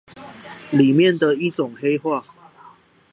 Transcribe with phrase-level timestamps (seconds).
[0.71, 2.23] 裡面的一種黑話